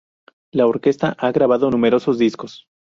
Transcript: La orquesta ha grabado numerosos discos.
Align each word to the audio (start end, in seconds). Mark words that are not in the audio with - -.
La 0.51 0.65
orquesta 0.65 1.15
ha 1.19 1.31
grabado 1.31 1.69
numerosos 1.69 2.17
discos. 2.17 2.65